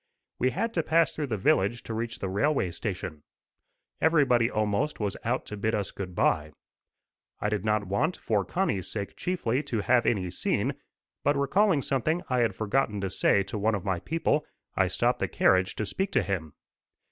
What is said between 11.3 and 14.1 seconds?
recalling something I had forgotten to say to one of my